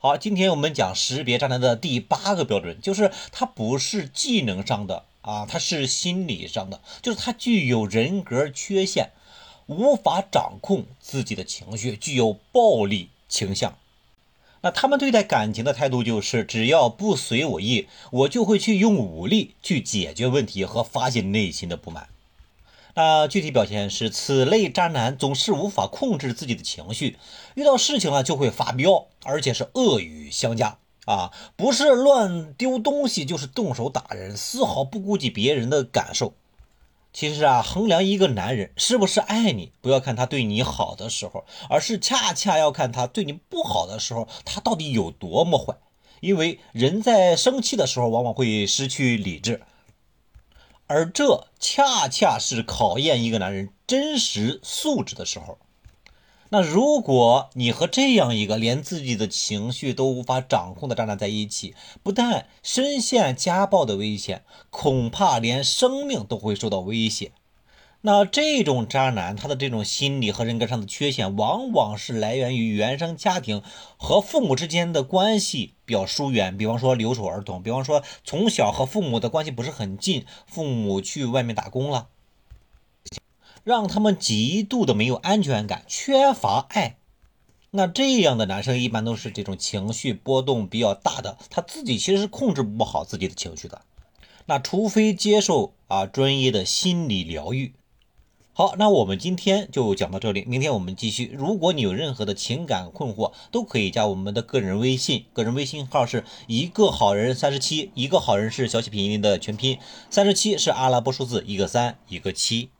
[0.00, 9.10] 好，今天我们讲识别渣男的第八个标准，就是他不是技能上的啊，他是心理上的，就是他具有人格缺陷，
[9.66, 13.76] 无法掌控自己的情绪，具有暴力倾向。
[14.60, 22.08] 那他们对待感情的态度就是，只要不随我意，我就会去用武力去解决问题和发泄内心的不满。
[22.94, 27.16] 那具体表现是，此类渣男总是无法控制自己的情绪，
[27.54, 36.34] 遇到事情了就会发飙，而且是恶语相加啊，不是乱丢东西，就是动手打人，丝毫不顾及别人的感受。
[37.12, 45.76] 其实啊，衡量一个男人是不是爱你，不要看他对你好的时候，而是恰恰要看他对你不好的时候，他到底有多么坏。
[46.20, 49.62] 因为人在生气的时候，往往会失去理智。
[50.88, 55.58] 而这恰恰是考验一个男人真实素质的时候。
[56.50, 67.32] 那如果你和这样一个连自己的情绪都无法掌控的渣男在一起，不但深陷家暴的危险，恐怕连生命都会受到威胁。
[68.00, 73.60] 那这种渣男，他的这种心理和人格上的缺陷，往往是来源于原生家庭
[73.96, 76.56] 和父母之间的关系比较疏远。
[76.56, 82.06] 比方说留守儿童，比方说从小和父母的关系不是很近，父母去外面打工了，
[83.64, 86.98] 让他们极度的没有安全感，缺乏爱。
[87.72, 93.82] 那这样的男生一般都是这种情绪波动比较大的，他自己其实是控制不好自己的情绪的。
[94.46, 97.74] 那除非接受啊专业的心理疗愈。
[98.58, 101.30] 好，那我们今天就讲到这里，明天我们继续。
[101.32, 109.78] 如果你有任何的情感困惑，都可以加我们的个人微信，个人微信号是一个好人三十七，一个好人是小写拼音的全拼，
[110.10, 112.70] 三十七是阿拉伯数字，一个三一个七。